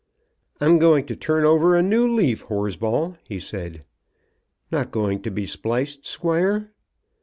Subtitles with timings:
[0.59, 3.83] "I'm going to turn over a new leaf, Horsball," he said.
[4.71, 6.71] "Not going to be spliced, squire?"